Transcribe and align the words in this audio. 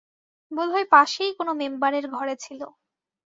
বোধ 0.51 0.69
হয় 0.71 0.87
পাশেই 0.91 1.31
কোন 1.37 1.47
মেম্বারের 1.61 2.05
ঘরে 2.09 2.35
ছিল। 2.35 2.61